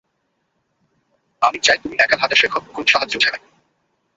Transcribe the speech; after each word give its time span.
আমি 1.41 1.59
চাই 1.59 1.77
তুমি 1.77 1.95
একা 1.99 2.15
হাঁটা 2.21 2.35
শেখো, 2.35 2.59
কোন 2.73 2.85
সাহায্য 2.85 3.13
ছাড়াই। 3.19 3.41